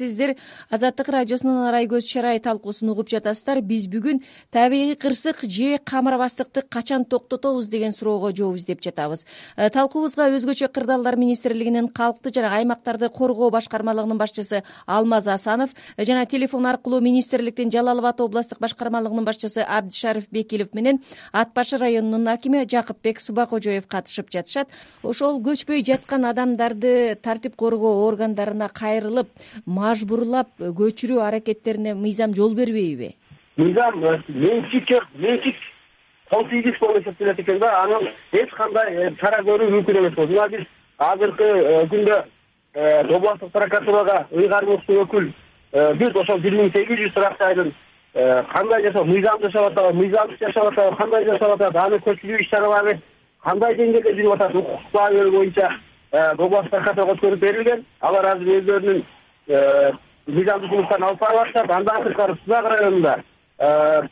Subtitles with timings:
[0.00, 0.36] сиздер
[0.70, 3.60] азаттык радиосунун арай көз чырай талкуусун угуп жатасыздар.
[3.60, 9.26] Биз бүгүн табигый кырсык же камырбастыкты качан токтотобуз деген суроого жооп издеп жатабыз.
[9.56, 16.24] Э, талкуубузга өзгөчө кырдаалдар министрлигинин калкты жана аймактарды коргоо башкармалыгынын башчысы алмаз асанов э, жана
[16.26, 22.64] телефон аркылуу министрликтин жалал абад областтык башкармалыгынын башчысы абдишариф бекилов менен ат башы районунун акими
[22.64, 24.68] жакыпбек субакожоев катышып жатышат.
[25.02, 29.28] Ошол көчпөй жаткан адамдарды тартип коргоо органдарына кайрылып
[29.90, 33.14] мажбурлап көчүрүү аракеттерине мыйзам жол бербейби?
[33.56, 35.56] Мыйзам э, менчик жок менчик
[36.30, 40.30] кол тийгиз болуп эсептелет экен да анан эч кандай э, чара көрүү мүмкүн эмес болот
[40.30, 40.66] мына биз
[40.98, 42.18] азыркы э, күндө
[43.16, 45.30] областтык прокуратурага ыйгармыбызды өкүл
[45.98, 47.72] бүт ошол бир миң сегиз жүз сурактайдын
[48.52, 53.00] кандай жашап мыйзам жашап атабы мыйзамсыз жашап атабы кандай жашап атат аны көчүрүү иш чаралары
[53.42, 55.70] кандай деңгээлде жүрүп атат укуктук баа берүү боюнча
[56.38, 59.02] областтык прокуратурага өткөрүп берилген алар азыр өздөрүнүн
[59.50, 63.16] мыйзамдык жумуштарын алып барып атышат андан тышкары сузак районунда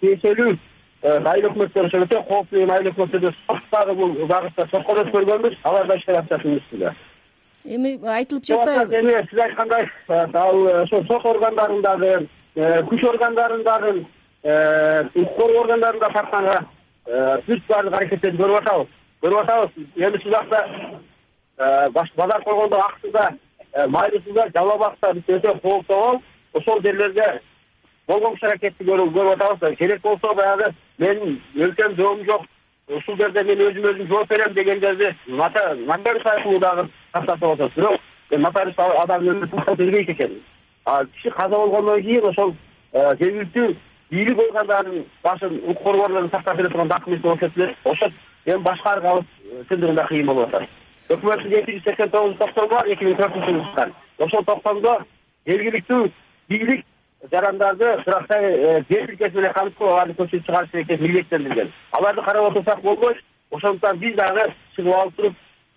[0.00, 0.56] тиешелүү
[1.02, 5.86] айыл өкмөттөр ошол өтө кооптуу деген айыл өкмөттөрдө сот дагы бул багытта сотко өткөргөнбүз алар
[5.86, 6.94] да иштеп атышат мын үстүндө
[7.64, 8.98] эми айтылып жатпайбы?
[8.98, 12.28] эми сиз айткандай ал ошол сот органдарын дагы
[12.90, 13.94] күч органдарын дагы
[15.14, 16.58] укук коргоо органдарын да тартканга
[17.46, 18.88] бүт баардык аракеттерди көрүп атабыз.
[19.22, 19.70] Көрүп атабыз.
[19.96, 20.60] Эми ушул жакта
[21.92, 22.98] базар койгондо ак
[23.74, 24.78] сууда жалал
[25.14, 26.20] биз өтө абал
[26.54, 27.40] ошол жерлерде
[28.06, 32.46] болгон иш аракетти көрүп атабыз керек болсо баягы менин өлкөм жообум жок
[32.88, 38.78] ушул жерде мен өзүм өзүм жооп берем дегендерди нотариус аркылуу дагы тактатып атат бирок нотариус
[38.78, 40.40] адамдын өзү тактап бербейт экен.
[41.14, 42.54] Киши каза болгондон кийин ошол
[42.92, 43.76] жергиликтүү
[44.10, 48.10] бийлик органдарынын башын укук коргоо органдарын тактап бере турган документ эсептелет ошо
[48.46, 49.26] эми башкарып алып
[49.68, 50.68] чындыгында кыйын болуп атат
[51.08, 53.92] өкмөттүн эки жүз сексен тогузунчу токтому бар эки миң төртүнчү жылы чыккан
[54.26, 54.94] ошол токтомдо
[55.48, 56.10] жергиликтүү
[56.48, 56.84] бийлик
[57.32, 62.82] жарандарды кырактай э, жер тилкеси менен камтып аларды көчүрүп чыгарыш керек милдеттендирген аларды карап отурсак
[62.82, 64.44] болбойт ошондуктан биз дагы
[64.76, 65.34] чыгып алып туруп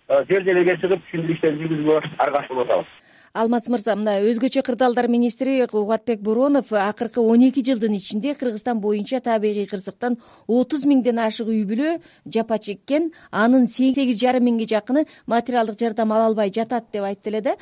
[0.08, 2.86] э, жер жебеге чыгып түшүндүрүү иштерин жүргүзүүгө аракет кылып атабыз
[3.32, 9.20] алмаз мырза мына өзгөчө кырдаалдар министри кубатбек боронов акыркы он эки жылдын ичинде кыргызстан боюнча
[9.24, 11.94] табигый кырсыктан отуз миңден ашык үй бүлө
[12.26, 17.40] жапа чеккен анын сегиз жарым миңге жакыны материалдык жардам ала албай жатат деп айтты эле
[17.40, 17.56] да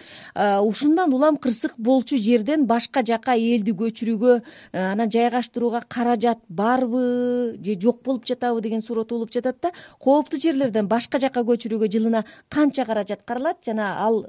[0.62, 4.40] ушундан улам кырсык болчу жерден башка жака элди көчүрүүгө
[4.72, 9.70] анан жайгаштырууга каражат барбы же жок болуп жатабы деген суроо туулуп жатат да
[10.00, 14.24] кооптуу жерлерден башка жака көчүрүүгө жылына канча каражат каралат жана ал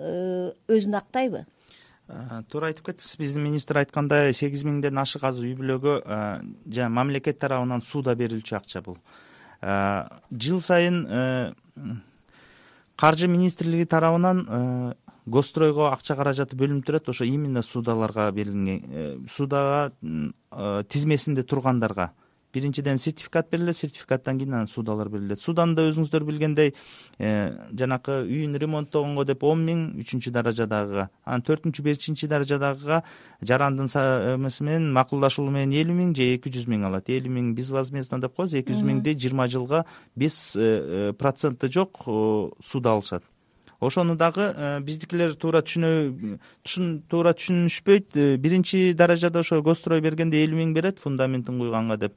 [0.69, 1.30] өзүн актайбы
[2.51, 7.83] туура айтып кеттиңиз биздин министр айткандай сегиз миңден ашык азыр үй бүлөгө жана мамлекет тарабынан
[7.85, 8.97] сууда берилчү акча бул.
[9.61, 11.05] Жыл сайын
[12.99, 14.43] каржы министрлиги тарабынан
[15.25, 17.09] госстройго акча каражаты бөлүнүп турат.
[17.09, 19.91] Ошо именно суудаларга берилген э, суудага
[20.89, 22.11] тизмесинде тургандарга
[22.53, 25.41] биринчиден сертификат берилет сертификаттан кийин анан суудалар берилет.
[25.41, 26.73] Суудан да өзүңүздөр билгендей
[27.17, 33.01] э, жанакы үйүн ремонттогонго деп он миң үчүнчү даражадагыга анан төртүнчү бешинчи даражадагыга
[33.41, 33.89] жарандын
[34.35, 37.09] эмеси менен макулдашуулу менен элүү миң же эки жүз миң алат.
[37.09, 38.55] Элүү миң безвозмездно деп коебуз.
[38.59, 39.85] Эки жүз миңди жыйырма жылга
[40.15, 43.30] беш э, проценти жок сууду алышат
[43.81, 48.15] ошону дагы э, биздикилер туура туура түшүнүшпөйт.
[48.15, 52.13] Э, биринчи даражада ошо госстрой бергенде элүү миң берет фундаментин куйганга деп.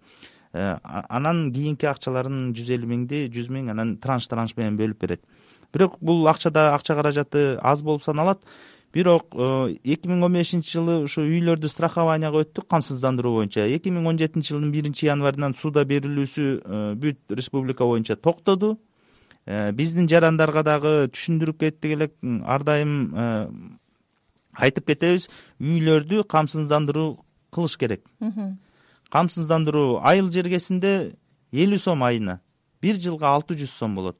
[0.53, 5.25] Э, анан кийинки акчаларын жүз элүү миңди жүз миң анан транш транш менен бөлүп берет.
[5.73, 8.45] Бирок бул акчада акча каражаты аз болуп саналат.
[8.93, 13.65] Бирок эки миң он бешинчи жылы ушу үйлөрдү страхованияга өттүк камсыздандыруу боюнча.
[13.67, 18.77] Эки миң он жетинчи жылдын биринчи январынан сууда берилүүсү бүт республика боюнча токтоду
[19.47, 22.15] биздин жарандарга дагы түшүндүрүп кеттик элек
[22.49, 23.29] ар дайым э,
[24.57, 25.29] айтып кетебиз
[25.61, 27.19] үйлөрдү камсыздандыруу
[27.53, 28.07] кылыш керек.
[29.13, 31.15] Камсыздандыруу айыл жергесинде
[31.53, 32.41] элүү сом айына
[32.83, 34.19] бир жылга алты жүз сом болот.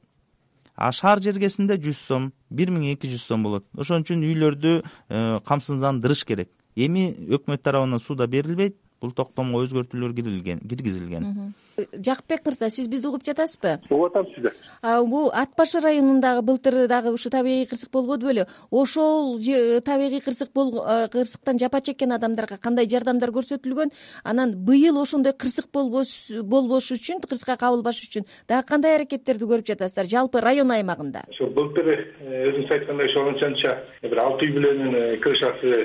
[0.75, 3.65] А шаар жергесинде жүз сом бир миң эки жүз сом болот.
[3.73, 4.77] Ошон үчүн үйлөрдү
[5.09, 6.51] э, камсыздандырыш керек.
[6.75, 13.79] Эми өкмөт тарабынан сууда берилбейт бул токтомго өзгөртүүлөр киргизилген жакыпбек мырза сиз бизди угуп жатасызбы?
[13.89, 14.51] Угуп атам сизди.
[14.83, 19.37] Бул ат башы районундагы былтыр дагы ушу табигый кырсык болбоду беле ошол
[19.85, 23.91] табигый кырсык кырсыктан жапа чеккен адамдарга кандай жардамдар көрсөтүлгөн
[24.23, 30.41] анан быйыл ошондой кырсык болбош үчүн кырсыкка кабылбаш үчүн дагы кандай аракеттерди көрүп жатасыздар жалпы
[30.41, 31.25] район аймагында?
[31.29, 35.75] Ошо былтыр э, өзүңүз айткандай ошо анчанча бир алты үй бүлөнүн э, крышасы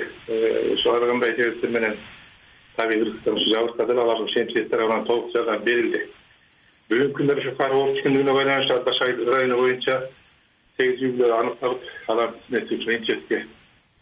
[0.76, 1.98] ошо ар кандай себептер менен
[2.80, 6.00] табигый кырсыктан ушу жабыркады эле аларга мчс тарабынан толук жардам берилди.
[6.90, 9.96] Бүгүнкү күндө ушу кар болуп түшкөндүгүнө байланыштуу ат баш району боюнча
[10.76, 13.42] сегиз үй бүлө аныкталып алардын тизмеси ушул мчске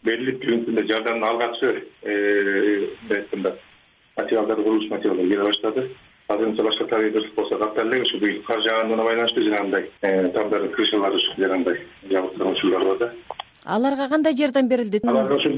[0.03, 1.69] берилип бүгүнкү күндө жардамдын алгачкы
[2.05, 3.57] мындай айтканда
[4.17, 5.89] материалдары курулуш материалдары келе баштады.
[6.29, 9.83] Азыр мисалы башка табигый кырсык болсо каттал элек ушу быйыл кар жаагандыгына байланыштуу жанагындай
[10.35, 11.79] тамдардын крышалары жанагындай
[12.11, 13.13] жабылып турган учурлар бар да
[13.65, 15.01] аларга кандай жардам берилди?
[15.03, 15.53] Аларга ушул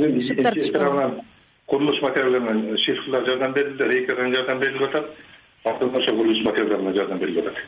[1.71, 5.05] курулуш материалдары менен шифрлар жардам берилди рейкадан жардам берилип атат.
[5.63, 7.63] Ошо курулуш материалдары менен жардам берилип атат.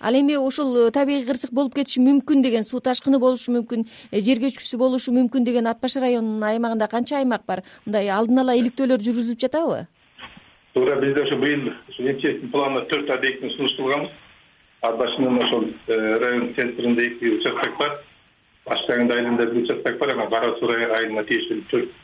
[0.00, 4.18] Ал эми ушул э, табигый кырсык болуп кетиши мүмкүн деген суу ташкыны болушу мүмкүн э,
[4.18, 7.62] жер көчкүсү болушу мүмкүн деген ат баш районунун аймагында канча аймак бар?
[7.86, 9.84] Мындай алдын ала иликтөөлөр жүргүзүлүп жатабы?
[10.74, 14.10] Туура бизде ошо быйыл ушу мчстин планына төрт объектини сунуштурганбыз
[14.82, 18.00] ат башынан ошол э, район центринде эки участок бар.
[18.66, 21.94] Баштагында айылында бир участок бар анан кара суу айылына тиешелүү төрт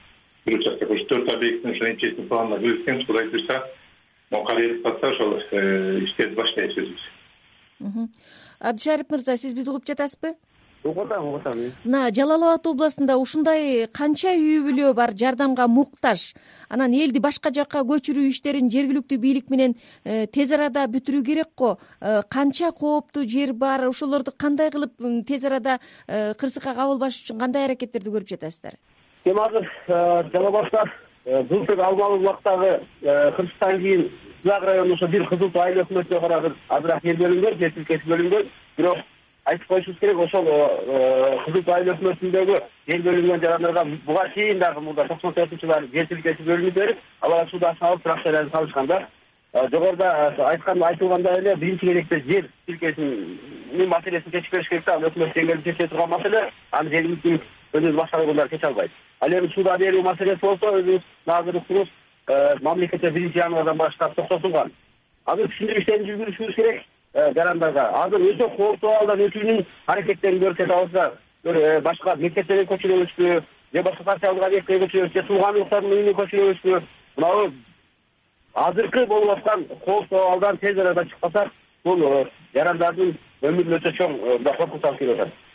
[0.49, 3.65] бир участок ушу төрт объектин ошо мчстин планына киргизгенбиз кудай буюрса
[4.31, 8.09] могу кар эрип калса ошол иштерди баштайбыз өзүбүз.
[8.61, 10.35] Абдышарип мырза сиз бизди угуп жатасызбы?
[10.85, 16.35] Угуп атам угуп атам мына жалал абад областында ушундай канча үй бүлө бар жардамга муктаж.
[16.69, 19.75] Анан элди башка жакка көчүрүү иштерин жергиликтүү бийлик менен
[20.05, 24.95] э, тез арада бүтүрүү керек го э, канча кооптуу жер бар ошолорду кандай кылып
[25.27, 28.79] тез арада э, кырсыкка кабылбаш үчүн кандай аракеттерди көрүп жатасыздар
[29.31, 30.85] эми азыр жалал абадта
[31.25, 34.11] былтыр алмалуу убактагы кырсыктан кийин
[34.43, 38.47] сызак районунда ошо бир кызыл туу айыл өкмөтүнө карагы азыраак жер бөлүнгөн жер тилкеси бөлүнгөн.
[38.77, 38.99] Бирок
[39.45, 44.81] айтып коюшубуз керек ошол э, кызыл туу айыл өкмөтүндөгү жер бөлүнгөн жарандарга буга чейин дагы
[44.81, 49.01] мурда токсон төртүнчү жылы жер тилкеси бөлүнүп берип алар сууду астына алып тракторлорун салышкан да
[49.53, 54.95] э, жогоруда э, айткан айтылгандай эле биринчи кезекте жер тилкесинин маселесин чечип бериш керек да.
[54.95, 56.51] Ал өкмөт деңгээлде чечиле турган маселе.
[56.71, 57.41] Аны жергиликтүү
[57.79, 58.91] өзүбүз башка органдар чече албайт.
[59.21, 61.03] Ал эми суудан берүү маселеси болсо өзүбүз
[61.39, 61.89] азыр уктуңуз
[62.29, 64.69] Э, мамлекетте биринчи январдан баштап токтотулган
[65.33, 69.63] азыр түшүндүрүү иштерин жүргүзүшүбүз керек э, жарандарга азыр өтө кооптуу абалдан өтүүнүн
[69.95, 71.07] аракеттерин көрүп жатабыз да
[71.47, 73.31] бир э, башка мектептерге көчүрөбүзбү
[73.73, 76.83] же башка социалдык объектке көчүрөбүз же туугандыктардын үйүнө көчүрөбүзбү
[77.17, 77.49] мынабу
[78.67, 81.57] азыркы болуп аткан кооптуу абалдан тез арада чыкпасак
[81.89, 82.05] бул
[82.59, 85.48] жарандардын өмүрүнө өтө чоң мындай коркунуч алып келип атат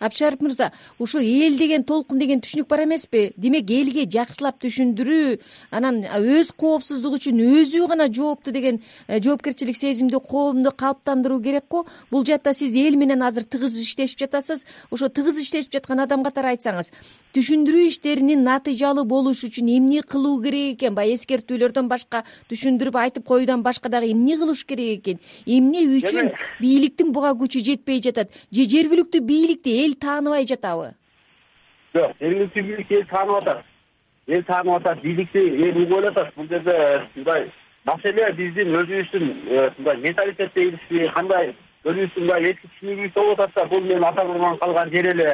[0.00, 3.32] абдышарип мырза ушу эл деген толкун деген түшүнүк бар эмеспи?
[3.36, 5.38] Демек элге жакшылап түшүндүрүү
[5.70, 11.86] анан өз коопсуздугу үчүн өзү гана жоопту деген э, жоопкерчилик сезимди коомдо калыптандыруу керек го
[12.10, 14.66] бул жакта сиз эл менен азыр тыгыз иштешип жатасыз.
[14.90, 16.92] Ошо тыгыз иштешип жаткан адам катары айтсаңыз
[17.34, 20.94] түшүндүрүү иштеринин натыйжалуу болушу үчүн эмне кылуу керек экен?
[20.94, 25.18] Баягы эскертүүлөрдөн башка түшүндүрүп айтып коюудан башка дагы эмне кылыш керек экен?
[25.44, 26.30] Эмне үчүн
[26.60, 28.30] бийликтин буга күчү жетпей жатат?
[28.54, 30.92] Же жергиликтүү бийликти эл тааныбай жатабы?
[31.94, 33.64] Жок жергиликтүү бийликти эл таанып атат
[34.28, 36.76] эл таанып атат бийликти эл угуп эле атат бул жерде
[37.16, 37.50] мындай
[37.84, 41.52] маселе биздин өзүбүздүн э, мындай менталитет дейбизби кандай?
[41.84, 45.30] Өзүбүздүн мындай эски түшүнүгүбүздө болуп атат да бул менин ата бабамдан калган жер эле.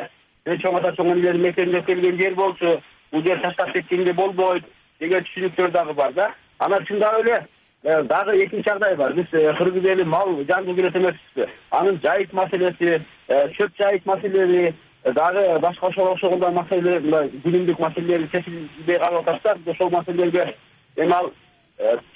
[0.47, 2.77] Мен чоң ата чоң энелерим мектенип келген жер болчу.
[3.13, 4.67] Бул жер таштап кеткенге болбойт
[5.01, 6.31] деген түшүнүктөр дагы бар да.
[6.59, 7.47] Анан чындап эле э,
[7.83, 9.13] дагы экинчи жагдай бар.
[9.15, 11.49] Биз э, кыргыз эли мал жан кылып эмеспизби.
[11.71, 14.75] Анын жайыт маселеси чөп жайыт маселеси
[15.05, 20.55] дагы башка ошого окшогондой маселелер мындай күнүмдүк маселелер чечилбей калып атат да ошол маселелерге
[20.97, 21.33] эми ал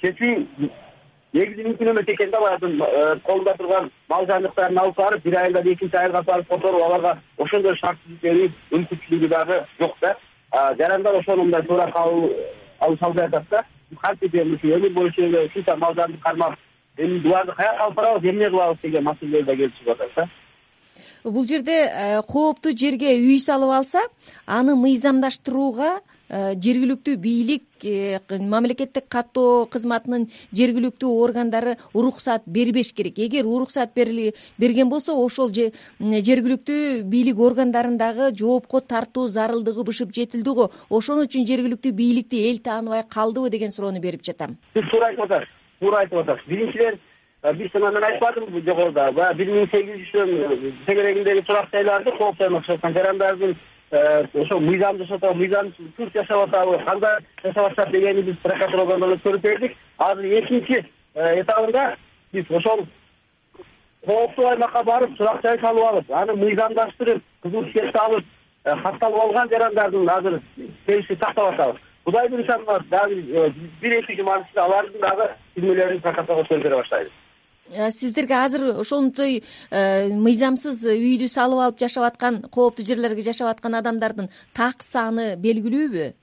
[0.01, 0.69] чечүү
[1.33, 5.97] негизи мүмкүн эмес экен да баягы колунда турган мал жандыктарын алып барып бир айылдан экинчи
[5.97, 10.15] айылга барып которуп аларга ошондой шарт түзүп берүү мүмкүнчүлүгү дагы жок да.
[10.77, 12.29] Жарандар ошону мындай туура кабыл
[12.79, 13.63] алыша албай атат да
[14.01, 16.57] кантип эми ушу өмүр бою ушунча мал жанды кармап
[16.97, 20.29] эми буларды каяка алып барабыз эмне кылабыз деген маселелер да келип чыгып атат да.
[21.23, 24.01] Бул жерде э, кооптуу жерге үй салып алса
[24.45, 33.19] аны мыйзамдаштырууга жергиликтүү бийлик э, мамлекеттик каттоо кызматынын жергиликтүү органдары уруксат бербеш керек.
[33.19, 40.71] Эгер уруксат берген болсо ошол жергиликтүү бийлик органдарын дагы жоопко тартуу зарылдыгы бышып жетилди го
[40.89, 44.57] ошон үчүн жергиликтүү бийликти эл тааныбай калдыбы деген суроону берип жатам.
[44.73, 46.47] Сиз туура айтып атасыз туура айтып атасыз.
[46.47, 46.99] Биринчиден
[47.53, 49.11] биз жана мен айтпадымбы жогоруда.
[49.11, 53.55] Баягы бир миң сегиз жүздөн тегерегиндеги турак жайларды кооп жашап аткан жарандардын
[53.91, 59.15] э, ошол мыйзам жашап атабы мыйзамсыз жашап атабы кандай жашап атышат дегени биз прокуратура органдарына
[59.15, 60.83] өткөрүп бердик азыр экинчи
[61.15, 61.95] э, этабында
[62.33, 62.85] биз ошол
[64.05, 68.25] кооптуу аймакка барып турак жай салып алып аны мыйзамдаштырып кызыл тишкекти алып
[68.65, 71.81] э, катталып алган жарандардын азыр списогин сактап атабыз.
[72.05, 73.21] Кудай буюрса дагы
[73.81, 77.11] бир эки жуманын ичинде алардын дагы тизмелерин прокуратурага өткөрүп бере баштайбыз.
[77.11, 77.24] Э,
[77.71, 84.29] сиздерге азыр ошонтип э, мыйзамсыз үйдү салып алып жашап аткан кооптуу жерлерге жашап аткан адамдардын
[84.53, 86.13] так саны белгилүүбү?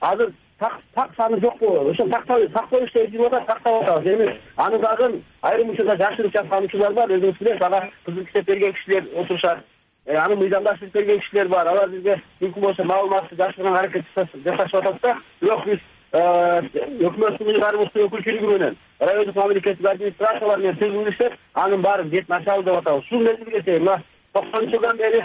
[0.00, 1.66] Азыр так саны жокпу.
[1.90, 6.92] Ошол сактоо иштери жүрүп атат сактап атабыз эми аны дагы айрым учурда жашырып жаткан учурлар
[6.92, 7.10] бар.
[7.10, 9.64] Өзүңүз билесиз ага кызыл китеп берген кишилер отурушат.
[10.06, 11.66] Аны мыйзамдаштырып берген кишилер бар.
[11.66, 15.16] Алар бизге мүмкүн болсо маалыматты жашырганга аракет жасашып атат да.
[15.40, 15.80] Бирок биз
[16.14, 23.04] өкмөттүн ыйгарыбыздын өкүлчүлүгү менен райондук мамлекеттик администрациялар менен түзүлүштүр анын баарын бетин ачабыз деп атабыз.
[23.04, 24.02] Ушул мезгилге чейин мына
[24.32, 25.22] токсонунчу жылдан бери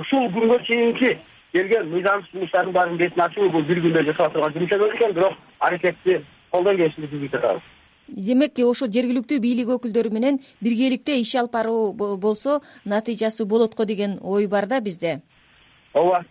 [0.00, 1.18] ушул күнгө чейинки
[1.52, 5.38] келген мыйзамсыз жумуштардын баарын бетин ачуу бул бир күндө жасала турган жумуш эмес экен бирок
[5.60, 6.20] аракетти
[6.50, 7.62] колдон келишинче түзүп жатабыз
[8.08, 14.18] демек ошо жергиликтүү бийлик өкүлдөрү менен биргеликте иш алып баруу болсо натыйжасы болот го деген
[14.22, 15.20] ой бар да бизде.
[15.94, 16.24] Ооба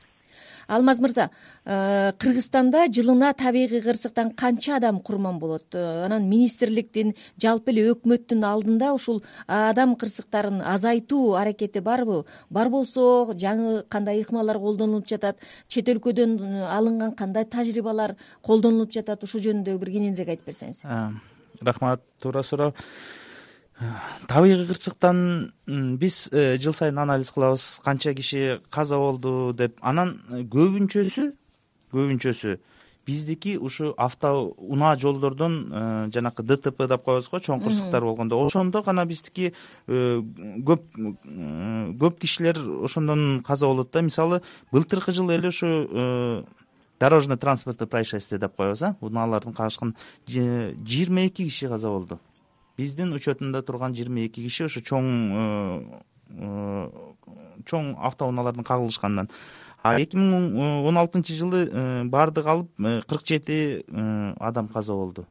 [0.68, 1.30] алмаз мырза
[1.66, 5.66] э, кыргызстанда жылына табигый кырсыктан канча адам курман болот?
[5.74, 12.26] Э, анан министрликтин жалпы эле өкмөттүн алдында ушул адам кырсыктарын азайтуу аракети барбы?
[12.50, 15.40] Бар болсо жаңы кандай ыкмалар колдонулуп жатат?
[15.68, 19.24] Чет өлкөдөн алынган кандай тажрыйбалар колдонулуп жатат?
[19.24, 20.84] Ушул жөнүндө бир кененирээк айтып берсеңиз.
[21.62, 22.02] Рахмат.
[22.20, 22.74] Туура суроо
[24.28, 27.82] табигый кырсыктан биз э, жыл сайын анализ кылабыз.
[27.84, 29.78] Канча киши каза болду деп.
[29.82, 31.32] Анан э, көбүнчөсү
[31.94, 32.58] көбүнчөсү
[33.06, 38.42] биздики ушу автоунаа жолдордон э, жанакы дтп деп коебуз го чоң кырсыктар болгондо.
[38.42, 39.54] Ошондо гана биздики
[39.88, 44.02] көп көп кишилер ошондон каза болот да.
[44.02, 44.42] Мисалы
[44.72, 46.46] былтыркы жылы эле ушу
[47.00, 49.96] дорожно транспортный происшествие деп коебуз э унаалардын кагышкан
[50.28, 52.20] жыйырма эки киши каза болду
[52.78, 56.90] биздин учетунда турган жыйырма эки киши ошо чоң э, э,
[57.66, 59.30] чоң автоунаалардын кагылышканынан.
[59.84, 63.84] А эки миң он алтынчы жылы э, баардыгы алып кырк жети
[64.40, 65.28] адам каза болду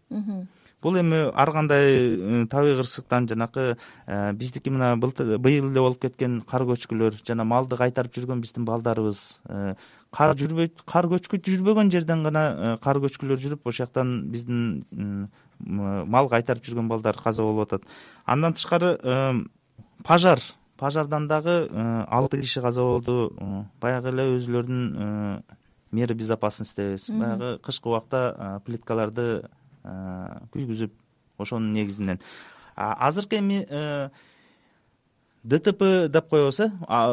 [0.86, 3.76] бул эми ар кандай табигый кырсыктан жанакы
[4.38, 9.24] биздики мына быйыл эле болуп кеткен кар көчкүлөр жана малды кайтарып жүргөн биздин балдарыбыз
[10.16, 14.84] кар жүрбөйт кар көчкү жүрбөгөн жерден гана кар көчкүлөр жүрүп ошол жактан биздин
[15.58, 17.82] мал кайтарып жүргөн балдар каза болуп атат.
[18.24, 19.32] Андан тышкары э,
[20.04, 20.40] пожар
[20.76, 23.32] пожардан дагы э, алты киши каза болду.
[23.38, 25.42] Э, баягы эле өзүлөрүнүн
[25.92, 29.48] меры безопасности дейбиз баягы кышкы убакта плиткаларды
[30.52, 30.92] күйгүзүп
[31.38, 32.20] ошонун негизинен.
[32.76, 33.64] Азыркы эми
[35.46, 36.70] дтп деп коебуз э?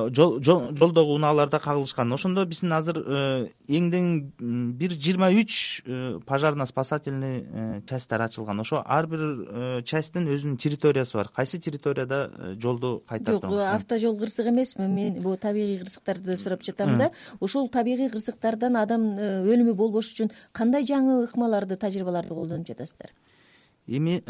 [0.09, 2.11] Жолдогу унааларда кагылышкан.
[2.13, 4.33] Ошондо биздин азыр э, эңден
[4.73, 8.59] бир жыйырма үч э, пожарно спасательный э, частьтер ачылган.
[8.59, 11.29] Ошо ар бир частьтин өзүнүн территориясы бар.
[11.29, 17.11] Кайсы территорияда жолду кайтартуу жок автожол кырсык эмесми мен бул табигый кырсыктарды сурап жатам да.
[17.39, 23.13] Ушул табигый кырсыктардан адам өлүмү болбош үчүн кандай жаңы ыкмаларды тажрыйбаларды колдонуп жатасыздар?
[23.85, 24.23] Эми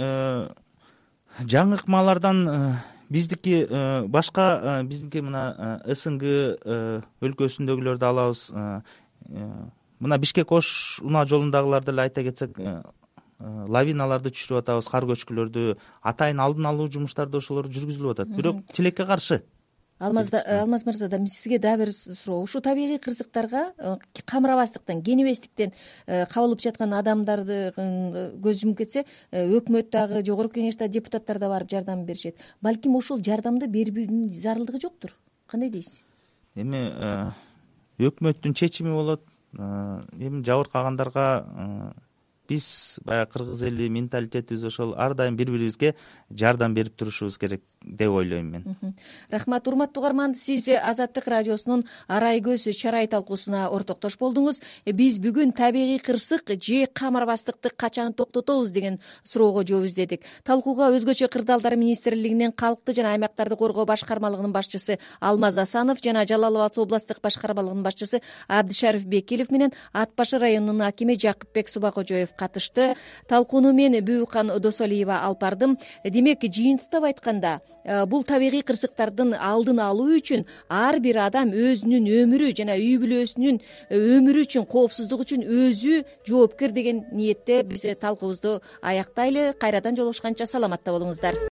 [1.39, 6.23] жаңы ыкмалардан биздики э, башка э, биздики мына э, снг
[7.21, 8.51] өлкөсүндөгүлөрдү алабыз.
[9.99, 12.57] Мына бишкек ош унаа жолундагыларды эле айта кетсек
[13.39, 18.35] лавиналарды түшүрүп атабыз кар көчкүлөрдү атайын алдын алуу жумуштарды ошолор жүргүзүлүп атат.
[18.35, 19.43] Бирок тилекке каршы
[20.03, 22.41] Э, алмаз мырза сизге дагы бир суроо.
[22.43, 23.95] Ушул табигый кырсыктарга э,
[24.25, 25.71] камырабастыктан кенебестиктен
[26.07, 31.71] э, кабылып жаткан адамдарды көз жумуп кетсе өкмөт дагы жогорку кеңеш дагы депутаттар да барып
[31.71, 32.35] жардам беришет.
[32.61, 35.15] Балким ошол жардамды берүүнүн зарылдыгы жоктур.
[35.47, 36.03] Кандай дейсиз?
[36.55, 36.83] Эми
[37.99, 39.23] өкмөттүн чечими болот.
[39.53, 41.95] Эми жабыркагандарга
[42.49, 45.95] биз баягы кыргыз эли менталитетибиз ошол ар дайым бири бирибизге
[46.29, 48.95] жардам берип турушубуз керек деп ойлойм мен.
[49.29, 54.61] Рахмат урматтуу угарман сиз азаттык радиосунун арай көз чарай талкуусуна ортоктош болдуңуз.
[54.85, 60.23] Биз бүгүн табигый кырсык же камырбастыкты качан токтотобуз деген суроого жооп издедик.
[60.43, 66.77] Талкууга өзгөчө кырдаалдар министрлигинин калкты жана аймактарды коргоо башкармалыгынын башчысы алмаз асанов жана жалал абад
[66.77, 72.93] областтык башкармалыгынын башчысы абдышарип бекилов менен ат башы районунун акими жакыпбек субакожоев катышты.
[73.27, 80.17] Талкууну мен бүбүкан досалиева алып бардым демек жыйынтыктап айтканда э, бул табигый кырсыктардын алдын алуу
[80.17, 86.03] үчүн ар бир адам өзүнүн өмүрү жана үй бүлөсүнүн э, өмүрү үчүн коопсуздугу үчүн өзү
[86.27, 91.43] жоопкер деген ниетте биз талкуубузду аяктайлы кайрадан жолугушканча саламатта болуңуздар